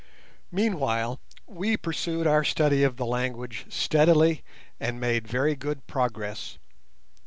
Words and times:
Meanwhile 0.51 1.19
we 1.45 1.77
pursued 1.77 2.25
our 2.25 2.43
study 2.43 2.81
of 2.81 2.97
the 2.97 3.05
language 3.05 3.67
steadily 3.69 4.43
and 4.79 4.99
made 4.99 5.27
very 5.27 5.55
good 5.55 5.85
progress. 5.85 6.57